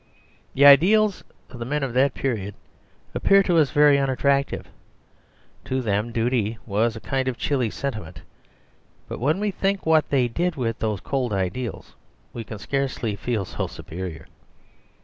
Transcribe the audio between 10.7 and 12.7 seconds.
those cold ideals, we can